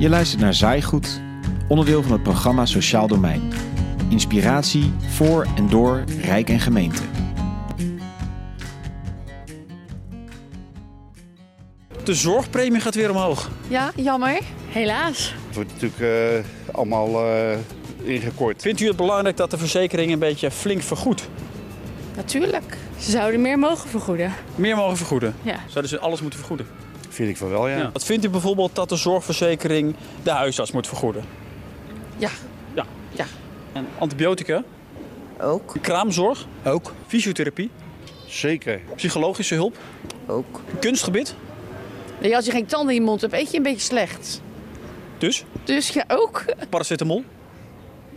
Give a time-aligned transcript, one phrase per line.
[0.00, 1.20] Je luistert naar Zaaigoed,
[1.68, 3.52] onderdeel van het programma Sociaal Domein.
[4.08, 7.02] Inspiratie voor en door Rijk en gemeente.
[12.04, 13.50] De zorgpremie gaat weer omhoog.
[13.68, 14.40] Ja, jammer.
[14.68, 15.34] Helaas.
[15.46, 17.58] Het wordt natuurlijk eh, allemaal eh,
[18.02, 18.62] ingekort.
[18.62, 21.28] Vindt u het belangrijk dat de verzekering een beetje flink vergoedt?
[22.16, 22.76] Natuurlijk.
[22.98, 24.32] Ze zouden meer mogen vergoeden.
[24.54, 25.34] Meer mogen vergoeden?
[25.42, 25.56] Ja.
[25.66, 26.66] Zouden ze alles moeten vergoeden?
[27.10, 27.90] Vind ik van wel, ja.
[27.92, 31.24] Wat vindt u bijvoorbeeld dat de zorgverzekering de huisarts moet vergoeden?
[32.16, 32.30] Ja.
[32.74, 32.84] Ja.
[33.12, 33.26] Ja.
[33.72, 34.62] En antibiotica?
[35.40, 35.74] Ook.
[35.80, 36.46] Kraamzorg?
[36.64, 36.92] Ook.
[37.06, 37.70] Fysiotherapie?
[38.26, 38.80] Zeker.
[38.96, 39.76] Psychologische hulp?
[40.26, 40.60] Ook.
[40.80, 41.34] Kunstgebied?
[42.20, 44.42] Nee, als je geen tanden in je mond hebt, eet je een beetje slecht.
[45.18, 45.44] Dus?
[45.64, 46.44] Dus ja, ook.
[46.68, 47.24] Paracetamol?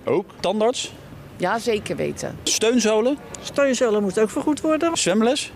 [0.04, 0.26] Ook.
[0.40, 0.94] Tandarts?
[1.38, 2.38] Ja, zeker weten.
[2.44, 3.18] Steunzolen?
[3.42, 4.98] Steunzolen moet ook vergoed worden.
[4.98, 5.52] Zwemles?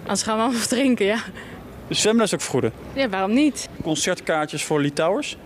[0.00, 1.18] Anders gaan we allemaal drinken, ja.
[1.92, 2.72] De zwemles ook vergoeden?
[2.92, 3.68] Ja, waarom niet?
[3.82, 5.36] Concertkaartjes voor Litouwers?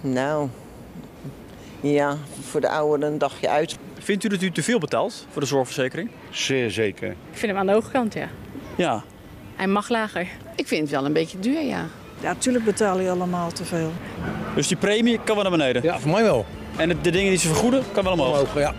[0.00, 0.48] Nou,
[1.80, 3.76] ja, voor de ouderen een dagje uit.
[3.98, 6.10] Vindt u dat u te veel betaalt voor de zorgverzekering?
[6.30, 7.08] Zeer zeker.
[7.08, 8.28] Ik vind hem aan de hoge kant, ja.
[8.76, 9.04] Ja.
[9.56, 10.26] Hij mag lager.
[10.56, 11.86] Ik vind het wel een beetje duur, ja.
[12.20, 13.92] Ja, natuurlijk betaal je allemaal te veel.
[14.54, 15.82] Dus die premie kan wel naar beneden?
[15.82, 16.46] Ja, voor mij wel.
[16.76, 18.28] En de, dingen die ze vergoeden, kan wel omhoog?
[18.28, 18.74] Omhoog, ja.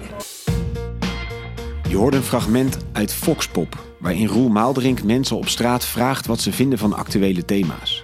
[1.90, 6.52] Je hoort een fragment uit Foxpop, waarin Roel Maaldrink mensen op straat vraagt wat ze
[6.52, 8.04] vinden van actuele thema's.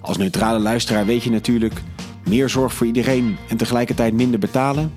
[0.00, 1.82] Als neutrale luisteraar weet je natuurlijk,
[2.28, 4.92] meer zorg voor iedereen en tegelijkertijd minder betalen?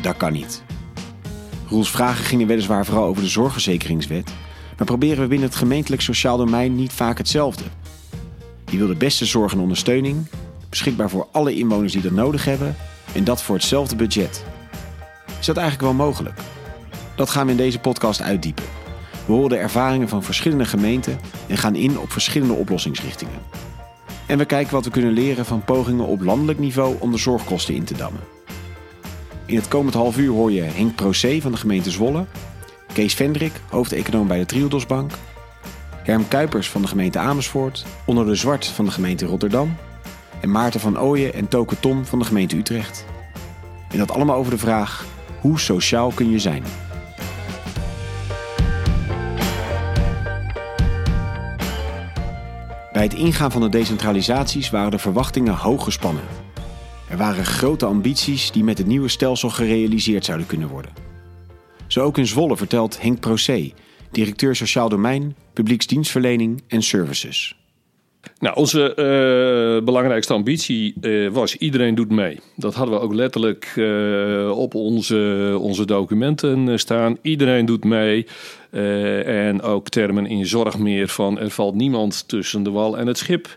[0.00, 0.62] Dat kan niet.
[1.66, 4.32] Roels vragen gingen weliswaar vooral over de zorgverzekeringswet,
[4.76, 7.64] maar proberen we binnen het gemeentelijk sociaal domein niet vaak hetzelfde.
[8.70, 10.26] Je wil de beste zorg en ondersteuning,
[10.68, 12.76] beschikbaar voor alle inwoners die dat nodig hebben
[13.14, 14.44] en dat voor hetzelfde budget.
[15.40, 16.40] Is dat eigenlijk wel mogelijk?
[17.14, 18.77] Dat gaan we in deze podcast uitdiepen.
[19.28, 23.40] We horen de ervaringen van verschillende gemeenten en gaan in op verschillende oplossingsrichtingen.
[24.26, 27.74] En we kijken wat we kunnen leren van pogingen op landelijk niveau om de zorgkosten
[27.74, 28.20] in te dammen.
[29.46, 32.24] In het komend half uur hoor je Henk Procé van de gemeente Zwolle,
[32.92, 35.10] Kees Vendrik, hoofdeconoom bij de Triodosbank,
[36.02, 39.76] Herm Kuipers van de gemeente Amersfoort, Onder de Zwart van de gemeente Rotterdam
[40.40, 43.04] en Maarten van Ooyen en Toke Tom van de gemeente Utrecht.
[43.90, 45.06] En dat allemaal over de vraag:
[45.40, 46.64] hoe sociaal kun je zijn?
[52.98, 56.24] Bij het ingaan van de decentralisaties waren de verwachtingen hoog gespannen.
[57.08, 60.92] Er waren grote ambities die met het nieuwe stelsel gerealiseerd zouden kunnen worden.
[61.86, 63.72] Zo ook in Zwolle vertelt Henk Procé,
[64.10, 67.56] directeur Sociaal Domein, Publieksdienstverlening en Services.
[68.38, 72.40] Nou, onze eh, belangrijkste ambitie eh, was iedereen doet mee.
[72.56, 77.18] Dat hadden we ook letterlijk eh, op onze, onze documenten staan.
[77.22, 78.26] Iedereen doet mee.
[79.24, 83.18] En ook termen in zorg meer van er valt niemand tussen de wal en het
[83.18, 83.56] schip.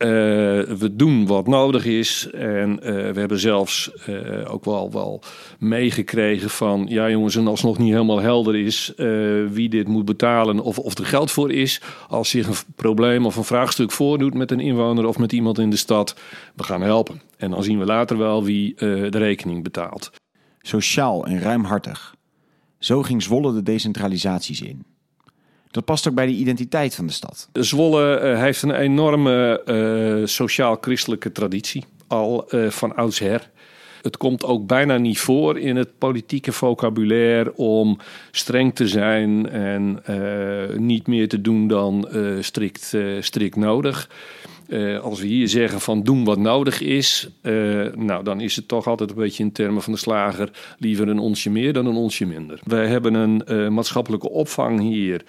[0.00, 2.30] Eh, we doen wat nodig is.
[2.30, 5.22] En eh, we hebben zelfs eh, ook wel, wel
[5.58, 6.86] meegekregen van...
[6.88, 8.92] ja jongens, en als het nog niet helemaal helder is
[9.50, 10.60] wie dit moet betalen...
[10.60, 14.34] Of, of er geld voor is, als zich een probleem of een vraagstuk voordoet...
[14.34, 16.16] met een inwoner of met iemand in de stad,
[16.54, 17.20] we gaan helpen.
[17.36, 20.10] En dan zien we later wel wie de rekening betaalt.
[20.60, 22.14] Sociaal en ruimhartig.
[22.78, 24.84] Zo ging Zwolle de decentralisaties in.
[25.70, 27.48] Dat past ook bij de identiteit van de stad.
[27.52, 33.50] Zwolle eh, heeft een enorme eh, sociaal-christelijke traditie, al eh, van oudsher.
[34.02, 37.98] Het komt ook bijna niet voor in het politieke vocabulaire om
[38.30, 40.02] streng te zijn en
[40.76, 42.08] niet meer te doen dan
[42.40, 44.10] strikt, strikt nodig.
[45.02, 47.28] Als we hier zeggen van doen wat nodig is,
[47.94, 51.18] nou dan is het toch altijd een beetje in termen van de slager liever een
[51.18, 52.60] onsje meer dan een onsje minder.
[52.64, 55.24] Wij hebben een maatschappelijke opvang hier.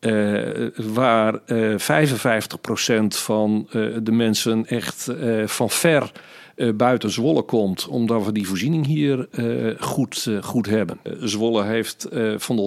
[0.00, 6.12] Eh, waar eh 55% van eh, de mensen echt eh, van ver
[6.60, 10.98] eh, buiten Zwolle komt, omdat we die voorziening hier eh, goed, eh, goed hebben.
[11.02, 12.62] Eh, Zwolle heeft eh, van de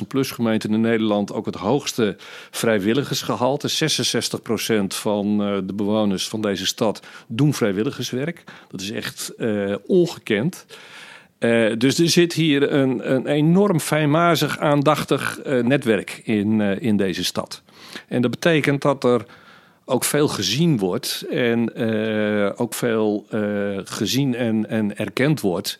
[0.00, 2.16] 100.000 plus gemeenten in Nederland ook het hoogste
[2.50, 3.68] vrijwilligersgehalte.
[3.68, 8.44] 66% van eh, de bewoners van deze stad doen vrijwilligerswerk.
[8.70, 10.66] Dat is echt eh, ongekend.
[11.38, 16.96] Eh, dus er zit hier een, een enorm fijnmazig, aandachtig eh, netwerk in, eh, in
[16.96, 17.62] deze stad.
[18.08, 19.24] En dat betekent dat er
[19.84, 21.74] ook veel gezien wordt en
[22.56, 23.26] ook veel
[23.84, 25.78] gezien en, en erkend wordt.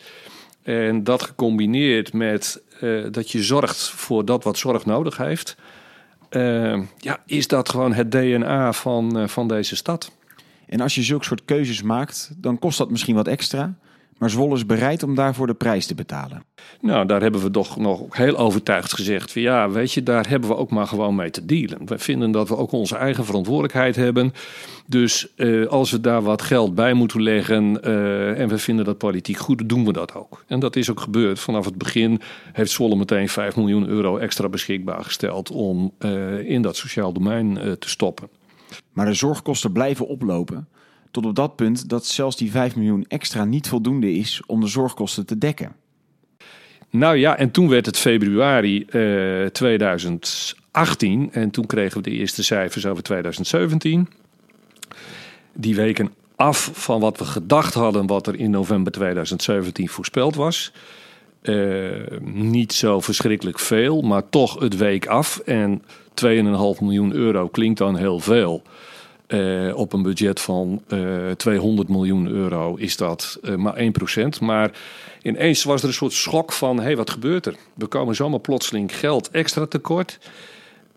[0.63, 2.63] En dat gecombineerd met
[3.11, 5.57] dat je zorgt voor dat wat zorg nodig heeft,
[6.99, 10.13] ja, is dat gewoon het DNA van, van deze stad.
[10.67, 13.75] En als je zulke soort keuzes maakt, dan kost dat misschien wat extra.
[14.19, 16.43] Maar Zwolle is bereid om daarvoor de prijs te betalen.
[16.81, 20.49] Nou, daar hebben we toch nog heel overtuigd gezegd van ja, weet je, daar hebben
[20.49, 21.87] we ook maar gewoon mee te dealen.
[21.87, 24.33] We vinden dat we ook onze eigen verantwoordelijkheid hebben.
[24.87, 28.99] Dus eh, als we daar wat geld bij moeten leggen eh, en we vinden dat
[28.99, 30.45] politiek goed, doen we dat ook.
[30.47, 31.39] En dat is ook gebeurd.
[31.39, 32.21] Vanaf het begin
[32.53, 37.77] heeft Zwolle meteen 5 miljoen euro extra beschikbaar gesteld om eh, in dat sociaal domein
[37.79, 38.29] te stoppen.
[38.93, 40.69] Maar de zorgkosten blijven oplopen.
[41.11, 44.67] Tot op dat punt dat zelfs die 5 miljoen extra niet voldoende is om de
[44.67, 45.77] zorgkosten te dekken.
[46.91, 52.43] Nou ja, en toen werd het februari eh, 2018 en toen kregen we de eerste
[52.43, 54.09] cijfers over 2017.
[55.53, 60.73] Die weken af van wat we gedacht hadden wat er in november 2017 voorspeld was.
[61.43, 61.57] Eh,
[62.21, 65.39] niet zo verschrikkelijk veel, maar toch het week af.
[65.39, 65.83] En
[66.15, 68.63] 2,5 miljoen euro klinkt dan heel veel.
[69.29, 74.41] Eh, op een budget van eh 200 miljoen euro is dat eh, maar 1%.
[74.41, 74.71] Maar
[75.23, 77.55] ineens was er een soort schok van: hé, wat gebeurt er?
[77.75, 80.19] We komen zomaar plotseling geld extra tekort.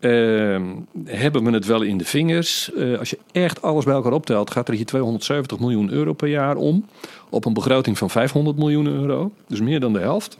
[0.00, 0.64] Ehm,
[1.04, 2.72] hebben we het wel in de vingers?
[2.72, 6.28] Eh, als je echt alles bij elkaar optelt, gaat er hier 270 miljoen euro per
[6.28, 6.86] jaar om.
[7.30, 9.32] Op een begroting van 500 miljoen euro.
[9.48, 10.38] Dus meer dan de helft.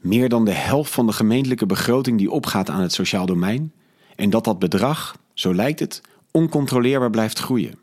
[0.00, 3.72] Meer dan de helft van de gemeentelijke begroting die opgaat aan het sociaal domein.
[4.16, 6.00] En dat dat bedrag, zo lijkt het,
[6.32, 7.78] oncontroleerbaar blijft groeien.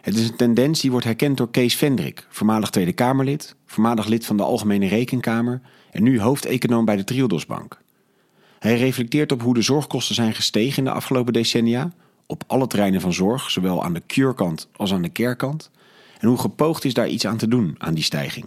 [0.00, 4.26] Het is een tendens die wordt herkend door Kees Vendrik, voormalig Tweede Kamerlid, voormalig lid
[4.26, 5.60] van de Algemene Rekenkamer
[5.90, 7.80] en nu hoofdeconoom bij de Triodosbank.
[8.58, 11.92] Hij reflecteert op hoe de zorgkosten zijn gestegen in de afgelopen decennia,
[12.26, 15.70] op alle terreinen van zorg, zowel aan de kuurkant als aan de kerkkant,
[16.18, 18.46] en hoe gepoogd is daar iets aan te doen aan die stijging.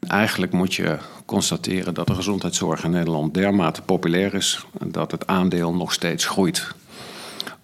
[0.00, 5.74] Eigenlijk moet je constateren dat de gezondheidszorg in Nederland dermate populair is dat het aandeel
[5.74, 6.74] nog steeds groeit.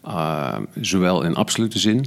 [0.07, 2.07] Uh, zowel in absolute zin.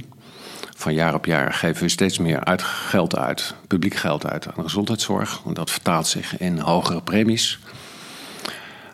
[0.76, 4.52] Van jaar op jaar geven we steeds meer uit geld uit, publiek geld uit aan
[4.56, 5.40] de gezondheidszorg.
[5.52, 7.58] Dat vertaalt zich in hogere premies.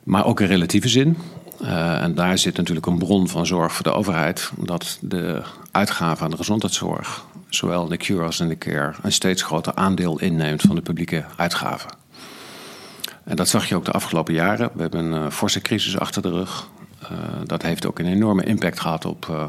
[0.04, 1.18] Maar ook in relatieve zin.
[1.62, 4.50] Uh, en daar zit natuurlijk een bron van zorg voor de overheid.
[4.58, 9.42] Dat de uitgaven aan de gezondheidszorg, zowel in de cure als de care, een steeds
[9.42, 11.90] groter aandeel inneemt van de publieke uitgaven.
[13.24, 14.70] En dat zag je ook de afgelopen jaren.
[14.74, 16.68] We hebben een uh, forse crisis achter de rug.
[17.12, 19.44] Uh, dat heeft ook een enorme impact gehad op uh,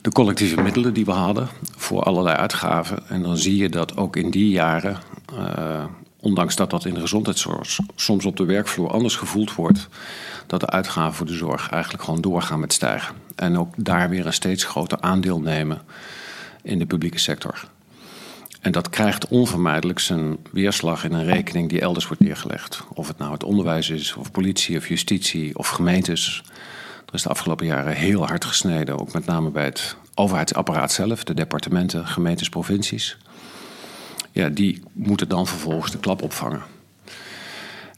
[0.00, 3.08] de collectieve middelen die we hadden voor allerlei uitgaven.
[3.08, 4.98] En dan zie je dat ook in die jaren,
[5.32, 5.84] uh,
[6.20, 9.88] ondanks dat dat in de gezondheidszorg soms op de werkvloer anders gevoeld wordt,
[10.46, 13.14] dat de uitgaven voor de zorg eigenlijk gewoon doorgaan met stijgen.
[13.34, 15.80] En ook daar weer een steeds groter aandeel nemen
[16.62, 17.68] in de publieke sector.
[18.66, 22.82] En dat krijgt onvermijdelijk zijn weerslag in een rekening die elders wordt neergelegd.
[22.94, 26.42] Of het nou het onderwijs is, of politie, of justitie, of gemeentes.
[27.06, 31.24] Er is de afgelopen jaren heel hard gesneden, ook met name bij het overheidsapparaat zelf,
[31.24, 33.16] de departementen, gemeentes, provincies.
[34.32, 36.62] Ja, die moeten dan vervolgens de klap opvangen.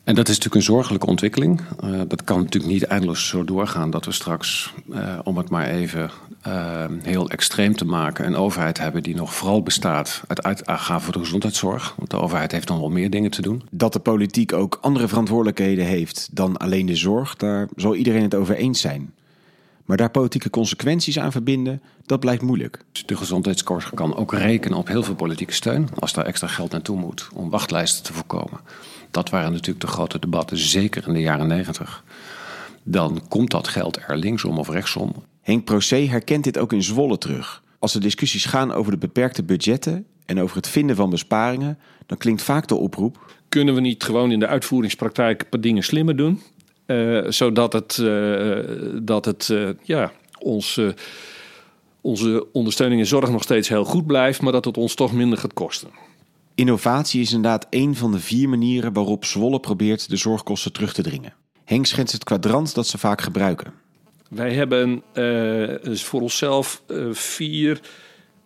[0.04, 1.60] En dat is natuurlijk een zorgelijke ontwikkeling.
[1.84, 5.66] Uh, dat kan natuurlijk niet eindeloos zo doorgaan dat we straks, uh, om het maar
[5.66, 6.10] even
[6.46, 11.12] uh, heel extreem te maken, een overheid hebben die nog vooral bestaat uit uitgaven voor
[11.12, 11.94] de gezondheidszorg.
[11.96, 13.62] Want de overheid heeft dan wel meer dingen te doen.
[13.70, 18.34] Dat de politiek ook andere verantwoordelijkheden heeft dan alleen de zorg, daar zal iedereen het
[18.34, 19.12] over eens zijn.
[19.84, 22.84] Maar daar politieke consequenties aan verbinden, dat blijkt moeilijk.
[23.06, 26.96] De gezondheidszorg kan ook rekenen op heel veel politieke steun als daar extra geld naartoe
[26.96, 28.60] moet om wachtlijsten te voorkomen.
[29.10, 32.04] Dat waren natuurlijk de grote debatten, zeker in de jaren negentig.
[32.82, 35.12] Dan komt dat geld er linksom of rechtsom.
[35.48, 37.62] Henk Procé herkent dit ook in Zwolle terug.
[37.78, 42.18] Als de discussies gaan over de beperkte budgetten en over het vinden van besparingen, dan
[42.18, 46.16] klinkt vaak de oproep: Kunnen we niet gewoon in de uitvoeringspraktijk een paar dingen slimmer
[46.16, 46.40] doen?
[46.86, 48.58] Uh, zodat het, uh,
[49.02, 50.80] dat het uh, ja, ons,
[52.00, 55.38] onze ondersteuning en zorg nog steeds heel goed blijft, maar dat het ons toch minder
[55.38, 55.88] gaat kosten.
[56.54, 61.02] Innovatie is inderdaad een van de vier manieren waarop Zwolle probeert de zorgkosten terug te
[61.02, 61.34] dringen.
[61.64, 63.72] Henk schetst het kwadrant dat ze vaak gebruiken.
[64.28, 65.02] Wij hebben
[65.82, 67.80] dus voor onszelf vier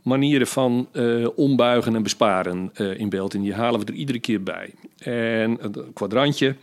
[0.03, 0.89] manieren van
[1.35, 3.35] ombuigen en besparen in beeld.
[3.35, 4.71] En die halen we er iedere keer bij.
[4.99, 6.57] En het kwadrantje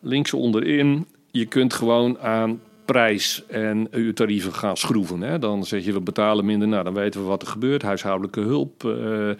[0.00, 5.20] links onderin, je kunt gewoon aan prijs en uw tarieven gaan schroeven.
[5.20, 5.38] Hè.
[5.38, 7.82] Dan zeg je we betalen minder, nou dan weten we wat er gebeurt.
[7.82, 9.30] Huishoudelijke hulp, uh,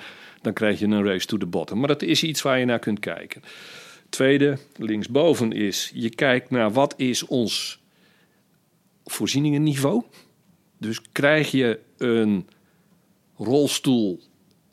[0.43, 1.79] dan krijg je een race to the bottom.
[1.79, 3.43] Maar dat is iets waar je naar kunt kijken.
[4.09, 7.81] Tweede, linksboven is, je kijkt naar wat is ons
[9.11, 10.03] voorzieningenniveau.
[10.79, 12.47] Dus krijg je een
[13.37, 14.21] rolstoel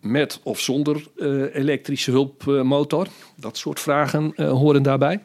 [0.02, 3.08] met of zonder uh, elektrische hulpmotor?
[3.36, 5.20] Dat soort vragen uh, horen daarbij.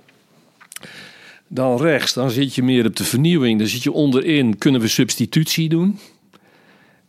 [1.46, 3.58] Dan rechts, dan zit je meer op de vernieuwing.
[3.58, 5.98] Dan zit je onderin, kunnen we substitutie doen?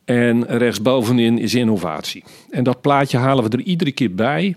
[0.05, 2.24] En rechtsbovenin is innovatie.
[2.50, 4.55] En dat plaatje halen we er iedere keer bij.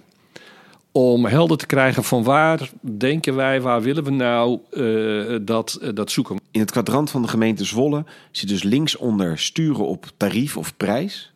[0.97, 5.89] Om helder te krijgen van waar denken wij, waar willen we nou uh, dat, uh,
[5.95, 6.41] dat zoeken.
[6.51, 11.33] In het kwadrant van de gemeente Zwolle zit dus linksonder sturen op tarief of prijs.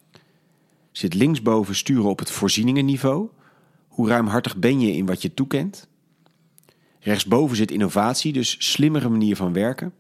[0.93, 3.29] Zit linksboven sturen op het voorzieningenniveau.
[3.89, 5.89] Hoe ruimhartig ben je in wat je toekent?
[7.01, 9.93] Rechtsboven zit innovatie, dus slimmere manier van werken.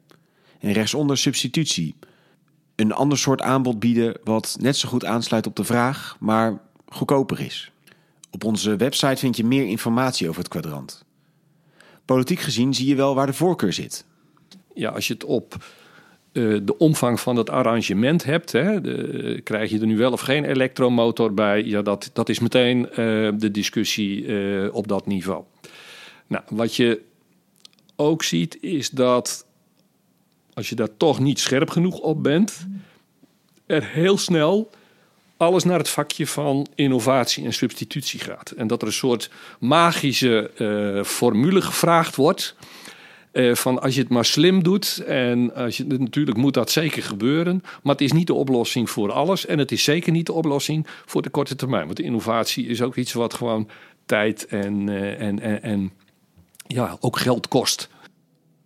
[0.60, 1.94] En rechtsonder substitutie.
[2.76, 7.40] Een ander soort aanbod bieden wat net zo goed aansluit op de vraag, maar goedkoper
[7.40, 7.72] is.
[8.30, 11.04] Op onze website vind je meer informatie over het kwadrant.
[12.04, 14.04] Politiek gezien zie je wel waar de voorkeur zit.
[14.74, 15.56] Ja, als je het op
[16.32, 18.80] uh, de omvang van het arrangement hebt, hè,
[19.42, 22.96] krijg je er nu wel of geen elektromotor bij, ja, dat, dat is meteen uh,
[23.38, 25.44] de discussie uh, op dat niveau.
[26.26, 27.00] Nou, wat je
[27.96, 29.46] ook ziet is dat
[30.52, 32.66] als je daar toch niet scherp genoeg op bent,
[33.66, 34.70] er heel snel
[35.38, 38.50] alles naar het vakje van innovatie en substitutie gaat.
[38.50, 39.30] En dat er een soort
[39.60, 42.56] magische uh, formule gevraagd wordt.
[43.32, 47.02] Uh, van als je het maar slim doet, en als je, natuurlijk moet dat zeker
[47.02, 50.32] gebeuren, maar het is niet de oplossing voor alles en het is zeker niet de
[50.32, 51.86] oplossing voor de korte termijn.
[51.86, 53.68] Want innovatie is ook iets wat gewoon
[54.06, 55.92] tijd en, uh, en, en, en
[56.66, 57.88] ja, ook geld kost.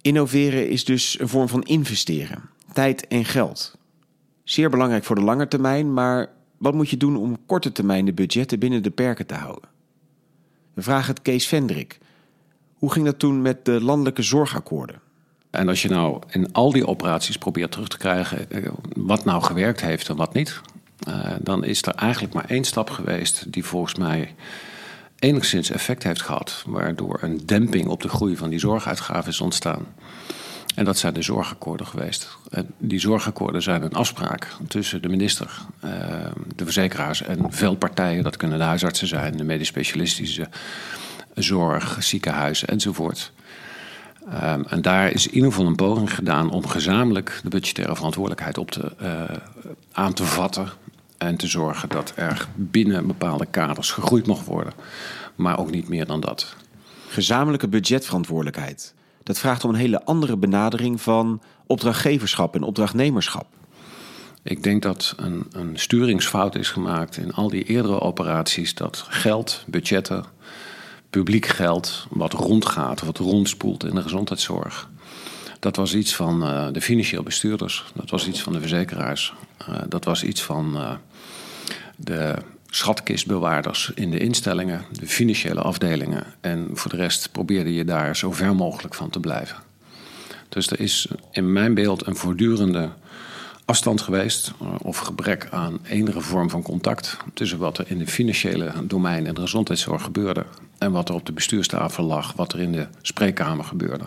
[0.00, 3.76] Innoveren is dus een vorm van investeren, tijd en geld.
[4.44, 6.30] Zeer belangrijk voor de lange termijn, maar
[6.62, 9.68] wat moet je doen om korte termijn de budgetten binnen de perken te houden?
[10.74, 11.98] We vragen het Kees Vendrik.
[12.74, 15.00] Hoe ging dat toen met de landelijke zorgakkoorden?
[15.50, 18.46] En als je nou in al die operaties probeert terug te krijgen
[18.96, 20.60] wat nou gewerkt heeft en wat niet,
[21.40, 24.34] dan is er eigenlijk maar één stap geweest die volgens mij
[25.18, 29.86] enigszins effect heeft gehad, waardoor een demping op de groei van die zorguitgaven is ontstaan.
[30.74, 32.38] En dat zijn de zorgakkoorden geweest.
[32.78, 35.60] Die zorgakkoorden zijn een afspraak tussen de minister,
[36.56, 38.22] de verzekeraars en veel partijen.
[38.22, 40.48] Dat kunnen de huisartsen zijn, de medisch specialistische
[41.34, 43.32] zorg, ziekenhuizen enzovoort.
[44.42, 48.58] Um, en daar is in ieder geval een poging gedaan om gezamenlijk de budgettaire verantwoordelijkheid
[48.58, 49.22] op te, uh,
[49.92, 50.68] aan te vatten.
[51.18, 54.72] En te zorgen dat er binnen bepaalde kaders gegroeid mocht worden.
[55.34, 56.56] Maar ook niet meer dan dat.
[57.08, 58.94] Gezamenlijke budgetverantwoordelijkheid.
[59.22, 63.46] Dat vraagt om een hele andere benadering van opdrachtgeverschap en opdrachtnemerschap.
[64.42, 68.74] Ik denk dat een, een sturingsfout is gemaakt in al die eerdere operaties.
[68.74, 70.24] Dat geld, budgetten,
[71.10, 74.90] publiek geld, wat rondgaat, wat rondspoelt in de gezondheidszorg.
[75.58, 79.34] Dat was iets van uh, de financieel bestuurders, dat was iets van de verzekeraars,
[79.68, 80.90] uh, dat was iets van uh,
[81.96, 82.34] de
[82.74, 86.24] schatkistbewaarders in de instellingen, de financiële afdelingen.
[86.40, 89.56] En voor de rest probeerde je daar zo ver mogelijk van te blijven.
[90.48, 92.90] Dus er is in mijn beeld een voortdurende
[93.64, 98.72] afstand geweest, of gebrek aan enige vorm van contact tussen wat er in de financiële
[98.84, 100.44] domein en de gezondheidszorg gebeurde
[100.78, 104.04] en wat er op de bestuurstafel lag, wat er in de spreekkamer gebeurde.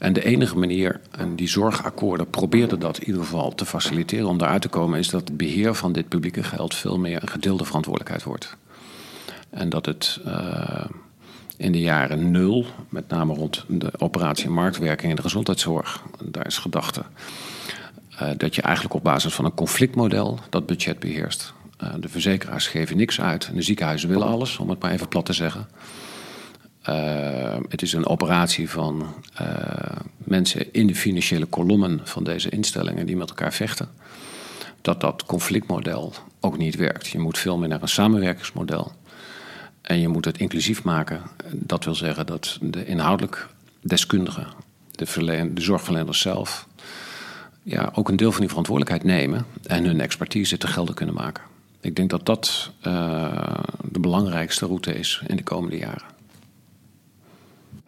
[0.00, 4.38] En de enige manier, en die zorgakkoorden probeerden dat in ieder geval te faciliteren om
[4.38, 7.64] daaruit te komen, is dat het beheer van dit publieke geld veel meer een gedeelde
[7.64, 8.56] verantwoordelijkheid wordt.
[9.50, 10.84] En dat het uh,
[11.56, 16.58] in de jaren nul, met name rond de operatie marktwerking in de gezondheidszorg, daar is
[16.58, 17.02] gedachte
[18.12, 21.52] uh, dat je eigenlijk op basis van een conflictmodel dat budget beheerst.
[21.82, 25.08] Uh, de verzekeraars geven niks uit en de ziekenhuizen willen alles, om het maar even
[25.08, 25.68] plat te zeggen.
[26.88, 29.46] Uh, het is een operatie van uh,
[30.16, 33.88] mensen in de financiële kolommen van deze instellingen die met elkaar vechten.
[34.80, 37.08] Dat dat conflictmodel ook niet werkt.
[37.08, 38.92] Je moet veel meer naar een samenwerkingsmodel.
[39.82, 41.22] En je moet het inclusief maken.
[41.52, 43.48] Dat wil zeggen dat de inhoudelijk
[43.80, 44.46] deskundigen,
[44.90, 46.66] de, de zorgverleners zelf,
[47.62, 51.44] ja, ook een deel van die verantwoordelijkheid nemen en hun expertise te gelden kunnen maken.
[51.80, 56.18] Ik denk dat dat uh, de belangrijkste route is in de komende jaren.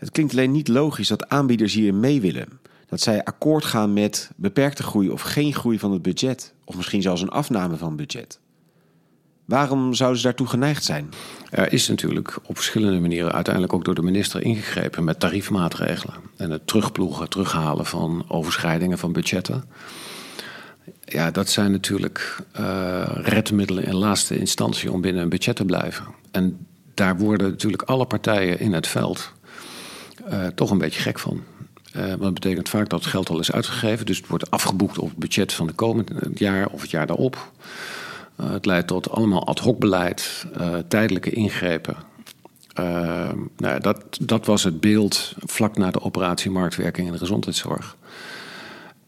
[0.03, 2.49] Het klinkt alleen niet logisch dat aanbieders hierin mee willen.
[2.87, 6.53] Dat zij akkoord gaan met beperkte groei of geen groei van het budget.
[6.65, 8.39] Of misschien zelfs een afname van budget.
[9.45, 11.09] Waarom zouden ze daartoe geneigd zijn?
[11.51, 16.15] Er is natuurlijk op verschillende manieren uiteindelijk ook door de minister ingegrepen met tariefmaatregelen.
[16.37, 19.65] En het terugploegen, terughalen van overschrijdingen van budgetten.
[21.05, 26.05] Ja, dat zijn natuurlijk uh, redmiddelen in laatste instantie om binnen een budget te blijven.
[26.31, 29.33] En daar worden natuurlijk alle partijen in het veld
[30.31, 31.43] uh, toch een beetje gek van.
[31.97, 34.07] Uh, want dat betekent vaak dat het geld al is uitgegeven.
[34.07, 37.53] Dus het wordt afgeboekt op het budget van de komende jaar of het jaar daarop.
[38.37, 40.47] Het leidt tot allemaal ad hoc beleid,
[40.89, 41.97] tijdelijke ingrepen.
[43.57, 47.97] nou, dat, dat was het beeld vlak na de operatie marktwerking in de gezondheidszorg.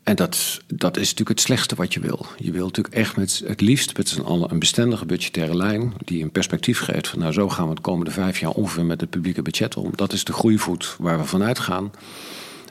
[0.04, 2.26] En dat, dat is natuurlijk het slechtste wat je wil.
[2.36, 5.92] Je wil natuurlijk echt met het liefst met z'n allen een bestendige budgettaire lijn.
[6.04, 9.00] die een perspectief geeft van nou zo gaan we de komende vijf jaar ongeveer met
[9.00, 9.90] het publieke budget om.
[9.94, 11.90] Dat is de groeivoet waar we vanuit gaan.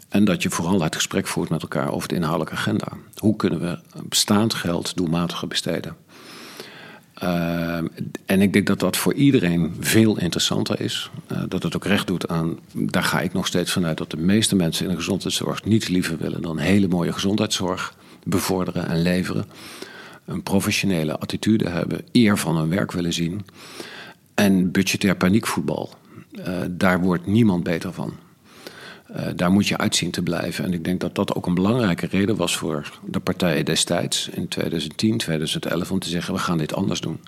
[0.09, 2.87] En dat je vooral het gesprek voert met elkaar over de inhoudelijke agenda.
[3.17, 5.95] Hoe kunnen we bestaand geld doelmatiger besteden?
[7.23, 7.77] Uh,
[8.25, 11.09] en ik denk dat dat voor iedereen veel interessanter is.
[11.31, 12.59] Uh, dat het ook recht doet aan.
[12.73, 16.17] Daar ga ik nog steeds vanuit dat de meeste mensen in de gezondheidszorg niets liever
[16.17, 19.45] willen dan hele mooie gezondheidszorg bevorderen en leveren.
[20.25, 23.45] Een professionele attitude hebben, eer van hun werk willen zien.
[24.33, 25.89] En budgetair paniekvoetbal.
[26.31, 28.13] Uh, daar wordt niemand beter van.
[29.15, 30.65] Uh, daar moet je uitzien te blijven.
[30.65, 34.47] En ik denk dat dat ook een belangrijke reden was voor de partijen destijds in
[34.47, 37.19] 2010, 2011 om te zeggen: we gaan dit anders doen.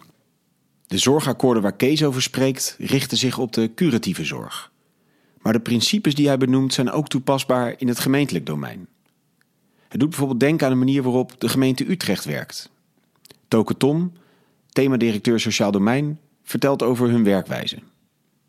[0.87, 4.71] De zorgakkoorden waar Kees over spreekt richten zich op de curatieve zorg.
[5.41, 8.87] Maar de principes die hij benoemt zijn ook toepasbaar in het gemeentelijk domein.
[9.87, 12.69] Het doet bijvoorbeeld denken aan de manier waarop de gemeente Utrecht werkt.
[13.47, 14.13] Toke Tom,
[14.69, 17.77] themadirecteur Sociaal Domein, vertelt over hun werkwijze.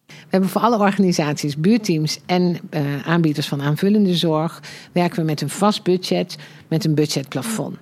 [0.06, 4.62] We hebben voor alle organisaties, buurteams en uh, aanbieders van aanvullende zorg...
[4.92, 6.36] werken we met een vast budget,
[6.68, 7.76] met een budgetplafond.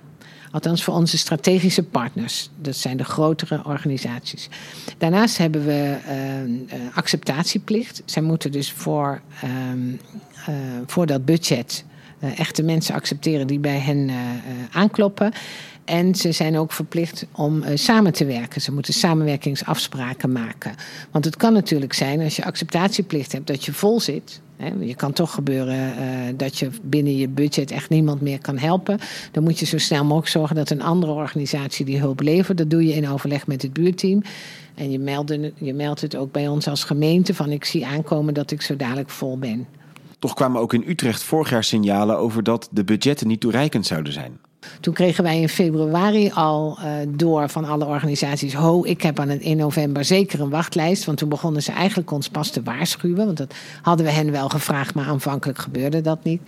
[0.51, 2.49] Althans voor onze strategische partners.
[2.61, 4.49] Dat zijn de grotere organisaties.
[4.97, 5.97] Daarnaast hebben we
[6.67, 8.01] uh, acceptatieplicht.
[8.05, 9.51] Zij moeten dus voor, uh,
[10.85, 11.85] voor dat budget
[12.19, 14.09] echte mensen accepteren die bij hen
[14.71, 15.31] aankloppen.
[15.85, 18.61] En ze zijn ook verplicht om uh, samen te werken.
[18.61, 20.75] Ze moeten samenwerkingsafspraken maken.
[21.11, 24.41] Want het kan natuurlijk zijn als je acceptatieplicht hebt dat je vol zit.
[24.57, 28.57] Hè, je kan toch gebeuren uh, dat je binnen je budget echt niemand meer kan
[28.57, 28.99] helpen.
[29.31, 32.57] Dan moet je zo snel mogelijk zorgen dat een andere organisatie die hulp levert.
[32.57, 34.21] Dat doe je in overleg met het buurteam.
[34.75, 38.33] En je meldt, je meldt het ook bij ons als gemeente van ik zie aankomen
[38.33, 39.67] dat ik zo dadelijk vol ben.
[40.19, 44.13] Toch kwamen ook in Utrecht vorig jaar signalen over dat de budgetten niet toereikend zouden
[44.13, 44.39] zijn.
[44.79, 49.29] Toen kregen wij in februari al uh, door van alle organisaties: Ho, ik heb aan
[49.29, 51.05] het, in november zeker een wachtlijst.
[51.05, 53.25] Want toen begonnen ze eigenlijk ons pas te waarschuwen.
[53.25, 56.41] Want dat hadden we hen wel gevraagd, maar aanvankelijk gebeurde dat niet.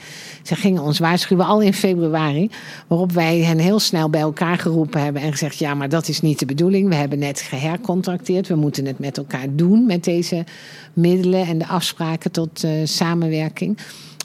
[0.43, 2.50] Ze gingen ons waarschuwen al in februari.
[2.88, 6.21] Waarop wij hen heel snel bij elkaar geroepen hebben en gezegd: Ja, maar dat is
[6.21, 6.89] niet de bedoeling.
[6.89, 8.47] We hebben net gehercontracteerd.
[8.47, 10.45] We moeten het met elkaar doen met deze
[10.93, 13.77] middelen en de afspraken tot uh, samenwerking.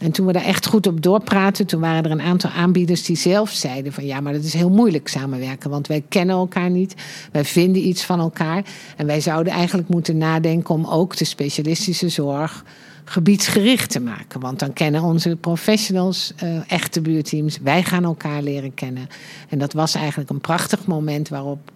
[0.02, 3.16] En toen we daar echt goed op doorpraten, toen waren er een aantal aanbieders die
[3.16, 6.94] zelf zeiden van ja, maar dat is heel moeilijk samenwerken, want wij kennen elkaar niet,
[7.32, 8.64] wij vinden iets van elkaar
[8.96, 12.64] en wij zouden eigenlijk moeten nadenken om ook de specialistische zorg
[13.04, 14.40] gebiedsgericht te maken.
[14.40, 19.08] Want dan kennen onze professionals, uh, echte buurteams, wij gaan elkaar leren kennen.
[19.48, 21.70] En dat was eigenlijk een prachtig moment waarop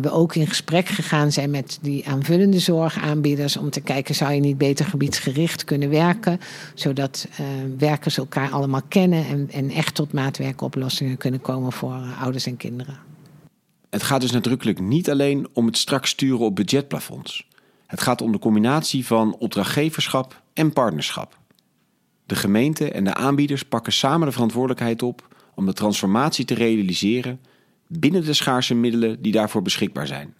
[0.00, 4.40] we ook in gesprek gegaan zijn met die aanvullende zorgaanbieders om te kijken, zou je
[4.40, 6.40] niet beter gebiedsgericht kunnen werken,
[6.74, 7.46] zodat uh,
[7.78, 12.56] werkers elkaar allemaal kennen en, en echt tot maatwerkoplossingen kunnen komen voor uh, ouders en
[12.56, 12.98] kinderen.
[13.90, 17.46] Het gaat dus nadrukkelijk niet alleen om het strak sturen op budgetplafonds.
[17.86, 21.38] Het gaat om de combinatie van opdrachtgeverschap en partnerschap.
[22.26, 27.40] De gemeente en de aanbieders pakken samen de verantwoordelijkheid op om de transformatie te realiseren
[27.88, 30.34] binnen de schaarse middelen die daarvoor beschikbaar zijn.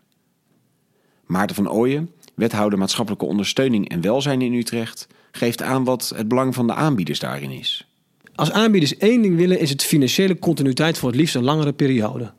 [1.26, 6.54] Maarten van Ooyen, wethouder maatschappelijke ondersteuning en welzijn in Utrecht, geeft aan wat het belang
[6.54, 7.86] van de aanbieders daarin is.
[8.34, 12.32] Als aanbieders één ding willen, is het financiële continuïteit voor het liefst een langere periode.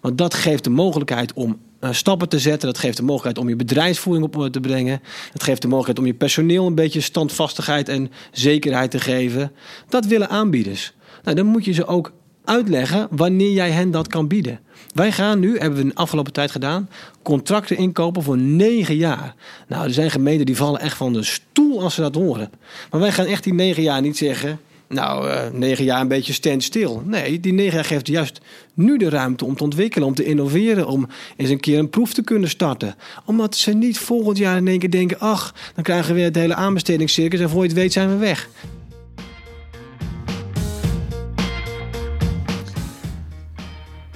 [0.00, 2.68] Want dat geeft de mogelijkheid om uh, stappen te zetten.
[2.68, 5.00] Dat geeft de mogelijkheid om je bedrijfsvoering op te brengen.
[5.32, 9.52] Dat geeft de mogelijkheid om je personeel een beetje standvastigheid en zekerheid te geven.
[9.88, 10.92] Dat willen aanbieders.
[11.22, 12.12] Nou, dan moet je ze ook
[12.46, 14.60] uitleggen wanneer jij hen dat kan bieden.
[14.94, 16.88] Wij gaan nu, hebben we de afgelopen tijd gedaan,
[17.22, 19.34] contracten inkopen voor negen jaar.
[19.68, 22.50] Nou, er zijn gemeenten die vallen echt van de stoel als ze dat horen.
[22.90, 24.60] Maar wij gaan echt die negen jaar niet zeggen.
[24.88, 27.02] Nou, uh, negen jaar een beetje standstil.
[27.04, 28.40] Nee, die negen jaar geeft juist
[28.74, 32.12] nu de ruimte om te ontwikkelen, om te innoveren, om eens een keer een proef
[32.12, 32.94] te kunnen starten.
[33.24, 36.36] Omdat ze niet volgend jaar in één keer denken: ach, dan krijgen we weer het
[36.36, 38.48] hele aanbestedingscircus en voor je het weet zijn we weg.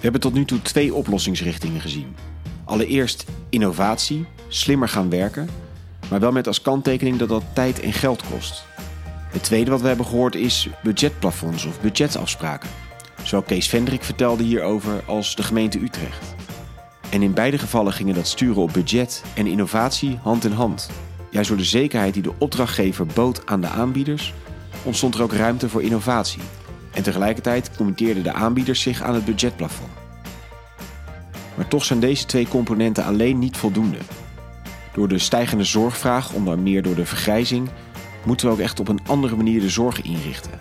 [0.00, 2.16] We hebben tot nu toe twee oplossingsrichtingen gezien.
[2.64, 5.48] Allereerst innovatie, slimmer gaan werken,
[6.10, 8.64] maar wel met als kanttekening dat dat tijd en geld kost.
[9.30, 12.68] Het tweede wat we hebben gehoord is budgetplafonds of budgetafspraken.
[13.22, 16.34] Zowel Kees Vendrik vertelde hierover als de gemeente Utrecht.
[17.10, 20.90] En in beide gevallen gingen dat sturen op budget en innovatie hand in hand.
[21.30, 24.34] Juist door de zekerheid die de opdrachtgever bood aan de aanbieders,
[24.82, 26.40] ontstond er ook ruimte voor innovatie.
[27.00, 29.90] En tegelijkertijd committeerden de aanbieders zich aan het budgetplafond.
[31.54, 33.98] Maar toch zijn deze twee componenten alleen niet voldoende.
[34.92, 37.68] Door de stijgende zorgvraag, onder meer door de vergrijzing,
[38.24, 40.60] moeten we ook echt op een andere manier de zorg inrichten.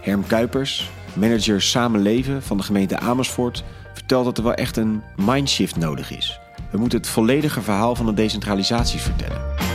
[0.00, 5.76] Herm Kuipers, manager Samenleven van de gemeente Amersfoort, vertelt dat er wel echt een mindshift
[5.76, 6.40] nodig is.
[6.70, 9.73] We moeten het volledige verhaal van de decentralisatie vertellen.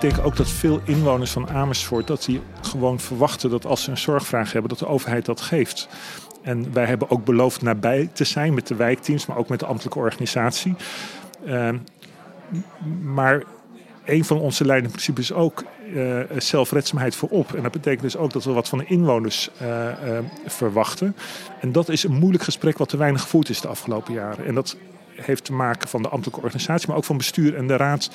[0.00, 3.98] Denk ook dat veel inwoners van Amersfoort dat die gewoon verwachten dat als ze een
[3.98, 5.88] zorgvraag hebben, dat de overheid dat geeft.
[6.42, 9.66] En wij hebben ook beloofd nabij te zijn met de wijkteams, maar ook met de
[9.66, 10.74] ambtelijke organisatie.
[11.46, 11.68] Uh,
[13.02, 13.42] maar
[14.04, 17.54] een van onze leidende principes is ook uh, zelfredzaamheid voorop.
[17.54, 21.16] En dat betekent dus ook dat we wat van de inwoners uh, uh, verwachten.
[21.60, 24.46] En dat is een moeilijk gesprek wat te weinig gevoerd is de afgelopen jaren.
[24.46, 24.76] En dat
[25.16, 28.10] heeft te maken van de ambtelijke organisatie, maar ook van bestuur en de raad,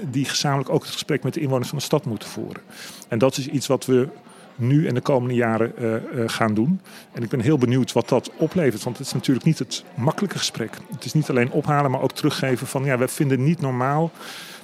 [0.00, 2.62] die gezamenlijk ook het gesprek met de inwoners van de stad moeten voeren.
[3.08, 4.08] En dat is iets wat we
[4.56, 6.80] nu en de komende jaren uh, uh, gaan doen.
[7.12, 8.82] En ik ben heel benieuwd wat dat oplevert.
[8.82, 10.70] Want het is natuurlijk niet het makkelijke gesprek.
[10.92, 14.10] Het is niet alleen ophalen, maar ook teruggeven van ja, we vinden niet normaal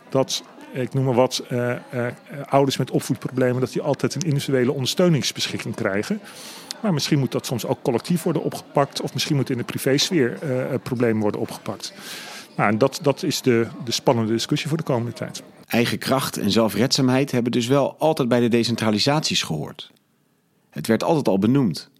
[0.08, 0.42] dat.
[0.72, 1.44] Ik noem maar wat,
[2.48, 6.20] ouders met opvoedproblemen, dat die altijd een individuele ondersteuningsbeschikking krijgen.
[6.82, 10.38] Maar misschien moet dat soms ook collectief worden opgepakt, of misschien moet in de privésfeer
[10.82, 11.92] problemen worden opgepakt.
[12.56, 15.42] Nou, en dat, dat is de, de spannende discussie voor de komende tijd.
[15.66, 19.90] Eigen kracht en zelfredzaamheid hebben dus wel altijd bij de decentralisaties gehoord.
[20.70, 21.90] Het werd altijd al benoemd.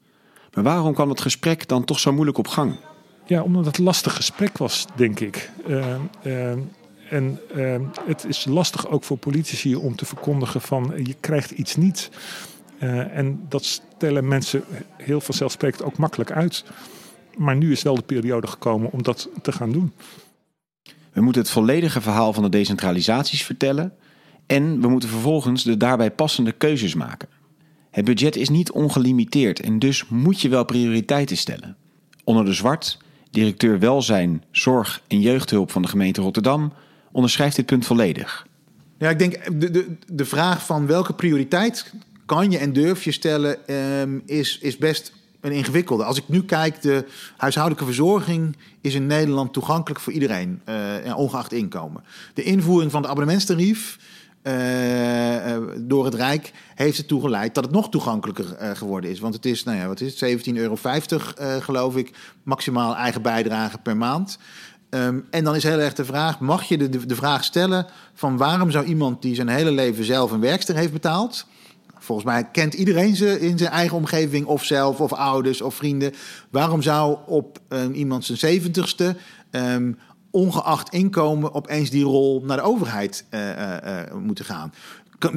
[0.54, 2.76] Maar waarom kwam het gesprek dan toch zo moeilijk op gang?
[3.24, 5.50] Ja, omdat het een lastig gesprek was, denk ik.
[5.68, 6.50] Uh, uh,
[7.10, 11.76] en uh, het is lastig ook voor politici om te verkondigen van je krijgt iets
[11.76, 12.10] niet.
[12.88, 14.64] En dat stellen mensen
[14.96, 16.64] heel vanzelfsprekend ook makkelijk uit.
[17.36, 19.92] Maar nu is wel de periode gekomen om dat te gaan doen.
[21.12, 23.92] We moeten het volledige verhaal van de decentralisaties vertellen
[24.46, 27.28] en we moeten vervolgens de daarbij passende keuzes maken.
[27.90, 31.76] Het budget is niet ongelimiteerd en dus moet je wel prioriteiten stellen.
[32.24, 32.98] Onder de Zwart,
[33.30, 36.72] directeur welzijn, zorg en jeugdhulp van de gemeente Rotterdam,
[37.12, 38.46] onderschrijft dit punt volledig.
[38.98, 41.94] Ja, ik denk de, de, de vraag van welke prioriteit
[42.30, 46.04] kan je en durf je stellen, um, is, is best een ingewikkelde.
[46.04, 47.04] Als ik nu kijk, de
[47.36, 50.62] huishoudelijke verzorging is in Nederland toegankelijk voor iedereen,
[51.04, 52.04] uh, ongeacht inkomen.
[52.34, 53.98] De invoering van het abonnementstarief
[54.42, 59.20] uh, door het Rijk heeft ertoe geleid dat het nog toegankelijker geworden is.
[59.20, 60.76] Want het is, nou ja, wat is het, 17,50 euro
[61.60, 62.12] geloof ik,
[62.42, 64.38] maximaal eigen bijdrage per maand.
[64.90, 67.86] Um, en dan is heel erg de vraag: mag je de, de, de vraag stellen
[68.14, 71.46] van waarom zou iemand die zijn hele leven zelf een werkster heeft betaald,
[72.10, 76.12] Volgens mij kent iedereen ze in zijn eigen omgeving, of zelf, of ouders, of vrienden.
[76.50, 79.16] Waarom zou op um, iemand zijn zeventigste,
[79.50, 79.98] um,
[80.30, 84.72] ongeacht inkomen, opeens die rol naar de overheid uh, uh, uh, moeten gaan?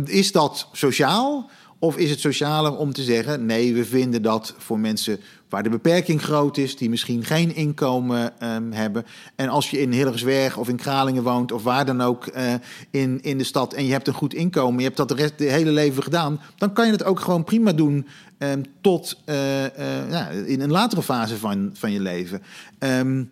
[0.06, 1.50] Is dat sociaal?
[1.84, 5.20] Of is het socialer om te zeggen: nee, we vinden dat voor mensen
[5.50, 9.06] waar de beperking groot is, die misschien geen inkomen um, hebben.
[9.36, 12.54] En als je in Hillegersberg of in Kralingen woont of waar dan ook uh,
[12.92, 15.34] in, in de stad en je hebt een goed inkomen, je hebt dat de, rest,
[15.38, 19.70] hele leven gedaan, dan kan je het ook gewoon prima doen um, tot uh, uh,
[20.10, 22.42] ja, in een latere fase van, van je leven.
[22.80, 23.32] Um,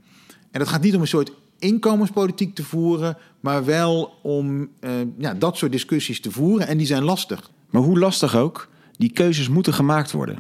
[0.52, 4.70] en dat gaat niet om een soort inkomenspolitiek te voeren, maar wel om
[5.18, 7.50] ja, dat soort discussies te voeren en die zijn lastig.
[7.72, 10.40] Maar hoe lastig ook, die keuzes moeten gemaakt worden.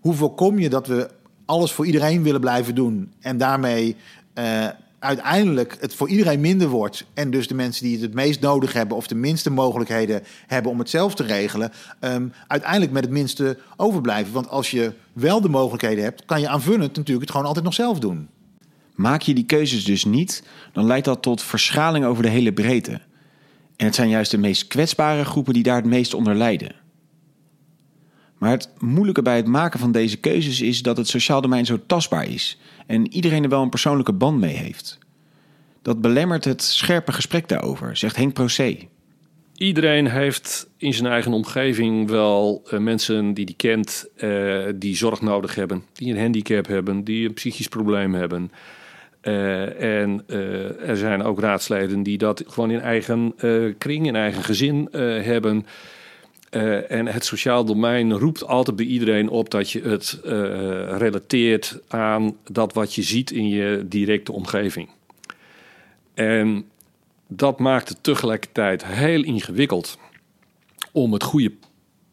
[0.00, 1.10] Hoe voorkom je dat we
[1.44, 3.96] alles voor iedereen willen blijven doen en daarmee
[4.38, 4.66] uh,
[4.98, 8.72] uiteindelijk het voor iedereen minder wordt en dus de mensen die het het meest nodig
[8.72, 13.12] hebben of de minste mogelijkheden hebben om het zelf te regelen, um, uiteindelijk met het
[13.12, 14.32] minste overblijven.
[14.32, 17.74] Want als je wel de mogelijkheden hebt, kan je aanvullend natuurlijk het gewoon altijd nog
[17.74, 18.28] zelf doen.
[18.94, 20.42] Maak je die keuzes dus niet,
[20.72, 23.00] dan leidt dat tot verschaling over de hele breedte.
[23.82, 26.74] En het zijn juist de meest kwetsbare groepen die daar het meest onder lijden.
[28.38, 31.78] Maar het moeilijke bij het maken van deze keuzes is dat het sociaal domein zo
[31.86, 34.98] tastbaar is en iedereen er wel een persoonlijke band mee heeft.
[35.82, 38.78] Dat belemmert het scherpe gesprek daarover, zegt Henk Procé.
[39.54, 45.20] Iedereen heeft in zijn eigen omgeving wel uh, mensen die die kent, uh, die zorg
[45.20, 48.52] nodig hebben, die een handicap hebben, die een psychisch probleem hebben.
[49.22, 50.24] Uh, en
[50.86, 53.34] er zijn ook raadsleden die dat gewoon in eigen
[53.78, 54.88] kring, in eigen gezin
[55.22, 55.66] hebben.
[56.88, 60.20] En het sociaal domein roept altijd bij iedereen op dat je het
[60.98, 64.88] relateert aan dat wat je ziet in je directe omgeving.
[66.14, 66.64] En
[67.26, 69.98] dat maakt het tegelijkertijd heel ingewikkeld
[70.92, 71.52] om het goede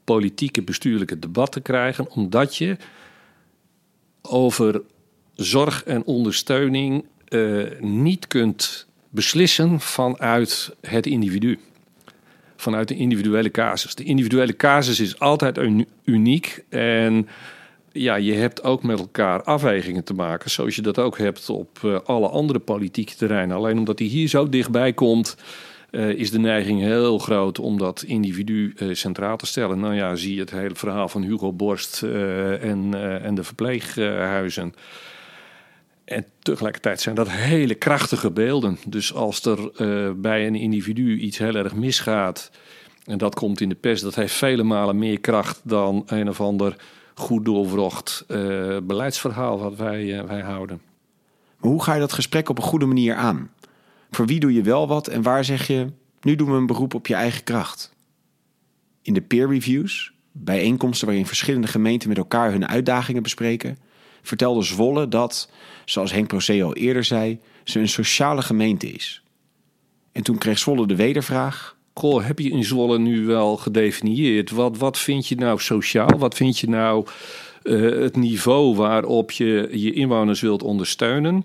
[0.03, 2.77] politieke bestuurlijke debat te krijgen, omdat je
[4.21, 4.81] over
[5.43, 11.59] zorg en ondersteuning uh, niet kunt beslissen vanuit het individu
[12.55, 13.95] vanuit de individuele casus.
[13.95, 15.59] De individuele casus is altijd
[16.03, 17.27] uniek en
[17.91, 21.79] ja, je hebt ook met elkaar afwegingen te maken, zoals je dat ook hebt op
[21.85, 23.57] uh, alle andere politieke terreinen.
[23.57, 25.35] Alleen omdat hij hier zo dichtbij komt,
[25.91, 29.79] eh, is de neiging heel groot om dat individu eh, centraal te stellen.
[29.79, 33.43] Nou ja, zie je het hele verhaal van Hugo Borst eh, en, eh, en de
[33.43, 34.73] verpleeghuizen.
[36.09, 38.77] En tegelijkertijd zijn dat hele krachtige beelden.
[38.87, 42.51] Dus als er eh, bij een individu iets heel erg misgaat,
[43.05, 46.41] en dat komt in de pers, dat heeft vele malen meer kracht dan een of
[46.41, 46.75] ander
[47.13, 50.81] goed doorwrocht eh, beleidsverhaal wat wij, eh, wij houden.
[51.59, 53.51] Maar hoe ga je dat gesprek op een goede manier aan?
[54.11, 55.87] Voor wie doe je wel wat en waar zeg je,
[56.21, 57.93] nu doen we een beroep op je eigen kracht?
[59.01, 63.77] In de peer reviews, bijeenkomsten waarin verschillende gemeenten met elkaar hun uitdagingen bespreken,
[64.21, 65.49] vertelde Zwolle dat,
[65.85, 69.23] zoals Henk Procee al eerder zei, ze een sociale gemeente is.
[70.11, 74.51] En toen kreeg Zwolle de wedervraag: Goh, heb je in Zwolle nu wel gedefinieerd?
[74.51, 76.17] Wat, wat vind je nou sociaal?
[76.17, 77.05] Wat vind je nou
[77.63, 81.43] eh, het niveau waarop je je inwoners wilt ondersteunen?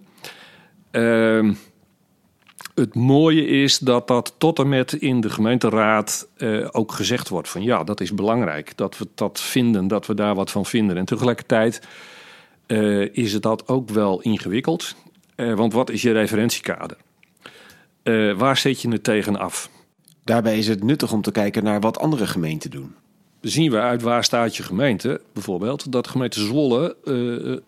[0.91, 1.53] Ehm,
[2.75, 7.49] het mooie is dat dat tot en met in de gemeenteraad eh, ook gezegd wordt
[7.49, 8.77] van ja, dat is belangrijk.
[8.77, 10.97] Dat we dat vinden, dat we daar wat van vinden.
[10.97, 11.81] En tegelijkertijd
[12.67, 14.95] eh, is het dat ook wel ingewikkeld.
[15.35, 16.97] Eh, want wat is je referentiekader?
[18.03, 19.71] Eh, waar zet je het tegen af?
[20.25, 22.95] Daarbij is het nuttig om te kijken naar wat andere gemeenten doen.
[23.41, 26.97] Zien we uit waar staat je gemeente, bijvoorbeeld, dat gemeente Zwolle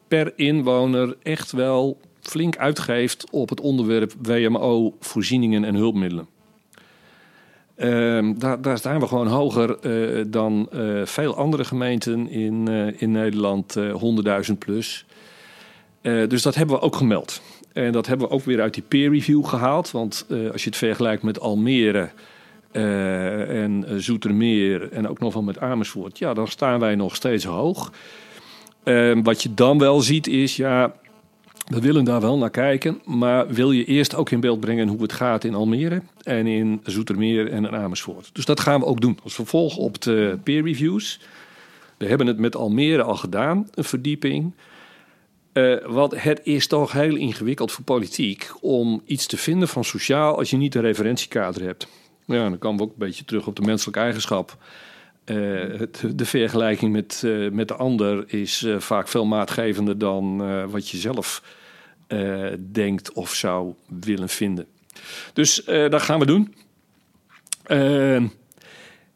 [0.08, 6.28] per inwoner echt wel flink uitgeeft op het onderwerp WMO, voorzieningen en hulpmiddelen.
[7.76, 13.02] Ehm, daar, daar staan we gewoon hoger eh, dan eh, veel andere gemeenten in, eh,
[13.02, 15.04] in Nederland, eh 100.000 plus.
[16.28, 17.42] Dus dat hebben we ook gemeld.
[17.72, 19.90] En dat hebben we ook weer uit die peer review gehaald.
[19.90, 22.08] Want als je het vergelijkt met Almere
[22.72, 27.92] en Zoetermeer en ook nog wel met Amersfoort, ja, dan staan wij nog steeds hoog.
[28.82, 30.94] Ehm, wat je dan wel ziet is, ja,
[31.66, 35.02] we willen daar wel naar kijken, maar wil je eerst ook in beeld brengen hoe
[35.02, 38.30] het gaat in Almere en in Zoetermeer en in Amersfoort.
[38.32, 41.20] Dus dat gaan we ook doen als vervolg op de peer reviews.
[41.96, 44.52] We hebben het met Almere al gedaan, een verdieping.
[45.52, 50.36] Eh, want het is toch heel ingewikkeld voor politiek om iets te vinden van sociaal
[50.36, 51.88] als je niet een referentiekader hebt.
[52.24, 54.56] Ja, dan komen we ook een beetje terug op de menselijke eigenschap.
[55.26, 55.80] Eh,
[56.14, 60.36] de vergelijking met, eh, met de ander is eh, vaak veel maatgevender dan
[60.70, 61.42] wat je zelf
[62.58, 64.66] denkt of zou willen vinden.
[65.32, 66.54] Dus dat gaan we doen.
[67.62, 68.14] Eh,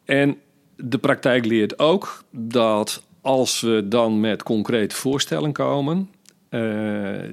[0.04, 0.36] en
[0.76, 6.10] de praktijk leert ook dat als we dan met concrete voorstellen komen,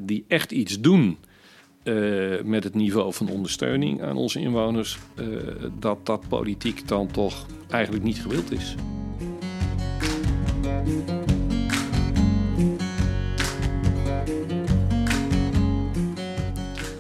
[0.02, 1.18] die echt iets doen
[1.88, 5.26] eh, met het niveau van ondersteuning aan onze inwoners, eh,
[5.80, 8.76] dat dat politiek dan toch eigenlijk niet gewild is.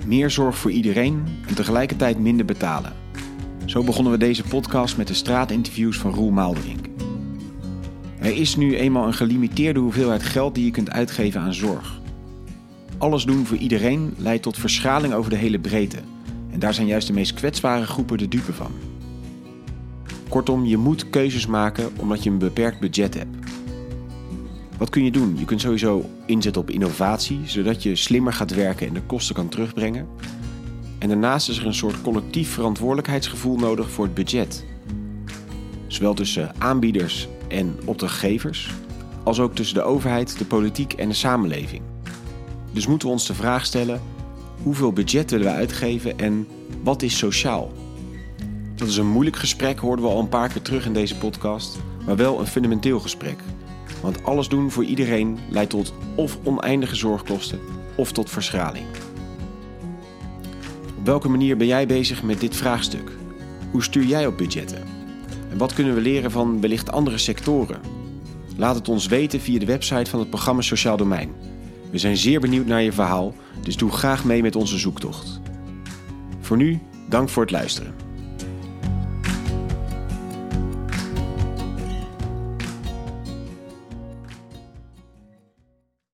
[0.05, 2.93] Meer zorg voor iedereen en tegelijkertijd minder betalen.
[3.65, 6.85] Zo begonnen we deze podcast met de straatinterviews van Roel Maalderink.
[8.19, 11.99] Er is nu eenmaal een gelimiteerde hoeveelheid geld die je kunt uitgeven aan zorg.
[12.97, 15.99] Alles doen voor iedereen leidt tot verschraling over de hele breedte.
[16.51, 18.71] En daar zijn juist de meest kwetsbare groepen de dupe van.
[20.29, 23.35] Kortom, je moet keuzes maken omdat je een beperkt budget hebt.
[24.77, 25.37] Wat kun je doen?
[25.37, 29.49] Je kunt sowieso inzetten op innovatie, zodat je slimmer gaat werken en de kosten kan
[29.49, 30.07] terugbrengen.
[30.99, 34.65] En daarnaast is er een soort collectief verantwoordelijkheidsgevoel nodig voor het budget.
[35.87, 38.73] Zowel tussen aanbieders en opdrachtgevers,
[39.23, 41.81] als ook tussen de overheid, de politiek en de samenleving.
[42.77, 44.01] Dus moeten we ons de vraag stellen:
[44.63, 46.47] hoeveel budget willen we uitgeven en
[46.83, 47.71] wat is sociaal?
[48.75, 51.77] Dat is een moeilijk gesprek, hoorden we al een paar keer terug in deze podcast,
[52.05, 53.39] maar wel een fundamenteel gesprek.
[54.01, 57.59] Want alles doen voor iedereen leidt tot of oneindige zorgkosten
[57.95, 58.85] of tot verschraling.
[60.97, 63.11] Op welke manier ben jij bezig met dit vraagstuk?
[63.71, 64.83] Hoe stuur jij op budgetten?
[65.49, 67.81] En wat kunnen we leren van wellicht andere sectoren?
[68.57, 71.56] Laat het ons weten via de website van het programma Sociaal Domein.
[71.91, 75.41] We zijn zeer benieuwd naar je verhaal, dus doe graag mee met onze zoektocht.
[76.39, 78.06] Voor nu, dank voor het luisteren.